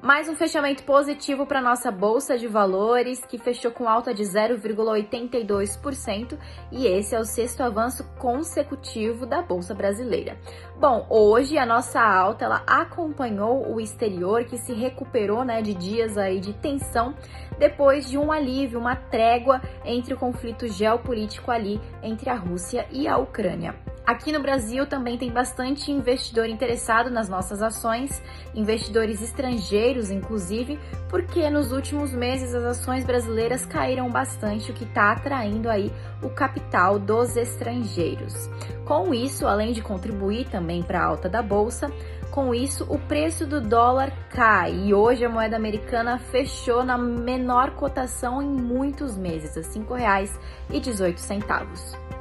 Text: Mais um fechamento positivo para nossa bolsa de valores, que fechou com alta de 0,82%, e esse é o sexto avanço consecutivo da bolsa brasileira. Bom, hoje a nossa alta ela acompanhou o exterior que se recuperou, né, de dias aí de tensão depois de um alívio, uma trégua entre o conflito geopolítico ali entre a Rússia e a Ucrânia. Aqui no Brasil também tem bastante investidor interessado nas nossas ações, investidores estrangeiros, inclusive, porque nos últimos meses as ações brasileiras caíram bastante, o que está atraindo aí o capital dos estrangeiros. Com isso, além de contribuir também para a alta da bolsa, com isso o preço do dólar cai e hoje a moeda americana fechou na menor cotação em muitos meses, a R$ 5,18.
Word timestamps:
Mais 0.00 0.28
um 0.28 0.36
fechamento 0.36 0.84
positivo 0.84 1.44
para 1.44 1.60
nossa 1.60 1.90
bolsa 1.90 2.38
de 2.38 2.46
valores, 2.46 3.26
que 3.26 3.36
fechou 3.36 3.72
com 3.72 3.88
alta 3.88 4.14
de 4.14 4.22
0,82%, 4.22 6.38
e 6.70 6.86
esse 6.86 7.16
é 7.16 7.18
o 7.18 7.24
sexto 7.24 7.64
avanço 7.64 8.04
consecutivo 8.16 9.26
da 9.26 9.42
bolsa 9.42 9.74
brasileira. 9.74 10.38
Bom, 10.78 11.04
hoje 11.10 11.58
a 11.58 11.66
nossa 11.66 12.00
alta 12.00 12.44
ela 12.44 12.62
acompanhou 12.64 13.74
o 13.74 13.80
exterior 13.80 14.44
que 14.44 14.56
se 14.56 14.72
recuperou, 14.72 15.44
né, 15.44 15.60
de 15.60 15.74
dias 15.74 16.16
aí 16.16 16.38
de 16.38 16.52
tensão 16.52 17.12
depois 17.58 18.08
de 18.08 18.16
um 18.16 18.30
alívio, 18.30 18.78
uma 18.78 18.94
trégua 18.94 19.60
entre 19.84 20.14
o 20.14 20.16
conflito 20.16 20.68
geopolítico 20.68 21.50
ali 21.50 21.80
entre 22.04 22.30
a 22.30 22.36
Rússia 22.36 22.86
e 22.92 23.08
a 23.08 23.18
Ucrânia. 23.18 23.74
Aqui 24.08 24.32
no 24.32 24.40
Brasil 24.40 24.86
também 24.86 25.18
tem 25.18 25.30
bastante 25.30 25.92
investidor 25.92 26.48
interessado 26.48 27.10
nas 27.10 27.28
nossas 27.28 27.60
ações, 27.60 28.22
investidores 28.54 29.20
estrangeiros, 29.20 30.10
inclusive, 30.10 30.80
porque 31.10 31.50
nos 31.50 31.72
últimos 31.72 32.14
meses 32.14 32.54
as 32.54 32.64
ações 32.64 33.04
brasileiras 33.04 33.66
caíram 33.66 34.10
bastante, 34.10 34.70
o 34.70 34.74
que 34.74 34.84
está 34.84 35.12
atraindo 35.12 35.68
aí 35.68 35.92
o 36.22 36.30
capital 36.30 36.98
dos 36.98 37.36
estrangeiros. 37.36 38.48
Com 38.86 39.12
isso, 39.12 39.46
além 39.46 39.74
de 39.74 39.82
contribuir 39.82 40.48
também 40.48 40.82
para 40.82 41.02
a 41.02 41.04
alta 41.04 41.28
da 41.28 41.42
bolsa, 41.42 41.92
com 42.30 42.54
isso 42.54 42.86
o 42.88 42.98
preço 42.98 43.46
do 43.46 43.60
dólar 43.60 44.10
cai 44.30 44.74
e 44.74 44.94
hoje 44.94 45.22
a 45.22 45.28
moeda 45.28 45.56
americana 45.56 46.18
fechou 46.18 46.82
na 46.82 46.96
menor 46.96 47.72
cotação 47.72 48.40
em 48.40 48.48
muitos 48.48 49.18
meses, 49.18 49.54
a 49.54 49.60
R$ 49.60 49.66
5,18. 49.68 52.17